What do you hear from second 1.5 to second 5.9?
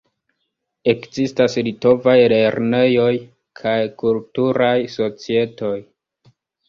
litovaj lernejoj kaj kulturaj societoj.